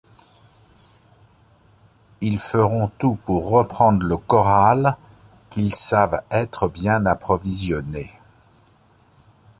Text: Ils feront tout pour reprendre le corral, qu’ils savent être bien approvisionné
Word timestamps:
Ils 2.21 2.39
feront 2.39 2.87
tout 2.97 3.19
pour 3.23 3.51
reprendre 3.51 4.03
le 4.03 4.17
corral, 4.17 4.97
qu’ils 5.51 5.75
savent 5.75 6.23
être 6.31 6.67
bien 6.69 7.05
approvisionné 7.05 8.09